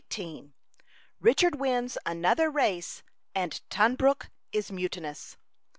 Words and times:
RICHARD 1.19 1.59
WINS 1.59 1.95
ANOTHER 2.07 2.49
RACE, 2.49 3.03
AND 3.35 3.61
TUNBROOK 3.69 4.31
IS 4.51 4.71
MUTINOUS. 4.71 5.37